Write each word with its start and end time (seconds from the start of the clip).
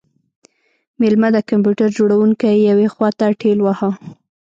میلمه 0.99 1.29
د 1.33 1.37
کمپیوټر 1.49 1.87
جوړونکی 1.97 2.63
یوې 2.69 2.87
خواته 2.93 3.25
ټیل 3.41 3.59
واهه 3.61 3.91